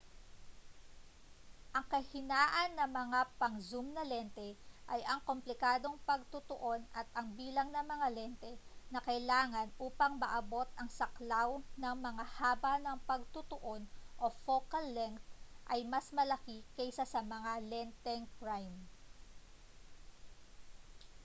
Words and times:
ang 1.77 1.85
kahinaan 1.93 2.71
ng 2.75 2.89
mga 3.01 3.19
pang-zoom 3.39 3.87
na 3.93 4.01
lente 4.11 4.49
ay 4.93 4.97
ang 5.11 5.21
komplikadong 5.29 5.97
pagtutuon 6.09 6.81
at 6.99 7.05
ang 7.19 7.27
bilang 7.39 7.69
ng 7.71 7.85
mga 7.93 8.07
lente 8.17 8.53
na 8.91 8.97
kailangan 9.09 9.69
upang 9.87 10.13
maabot 10.23 10.65
ang 10.73 10.89
saklaw 10.99 11.49
ng 11.81 11.95
mga 12.07 12.25
haba 12.35 12.73
ng 12.81 12.97
pagtutuon 13.09 13.81
o 14.23 14.33
focal 14.45 14.85
length 14.97 15.21
ay 15.73 15.79
mas 15.93 16.07
malaki 16.17 16.57
kaysa 16.75 17.05
sa 17.13 17.21
mga 17.33 17.51
lenteng 17.71 18.23
prime 18.41 18.77